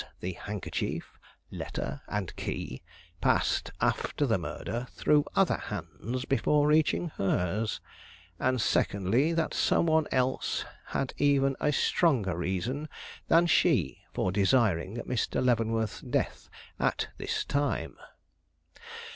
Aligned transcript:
the 0.19 0.33
handkerchief, 0.33 1.19
letter, 1.51 2.01
and 2.07 2.35
key, 2.35 2.81
passed 3.21 3.71
after 3.79 4.25
the 4.25 4.39
murder 4.39 4.87
through 4.89 5.23
other 5.35 5.57
hands, 5.57 6.25
before 6.25 6.65
reaching 6.65 7.09
hers; 7.17 7.79
and 8.39 8.59
secondly, 8.59 9.31
that 9.31 9.53
some 9.53 9.85
one 9.85 10.07
else 10.11 10.65
had 10.87 11.13
even 11.17 11.55
a 11.59 11.71
stronger 11.71 12.35
reason 12.35 12.89
than 13.27 13.45
she 13.45 13.99
for 14.11 14.31
desiring 14.31 14.95
Mr. 15.05 15.39
Leavenworth's 15.39 16.01
death 16.01 16.49
at 16.79 17.09
this 17.19 17.45
time. 17.45 17.95